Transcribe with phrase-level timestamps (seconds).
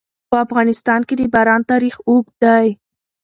[0.29, 2.67] په افغانستان کې د باران تاریخ اوږد دی.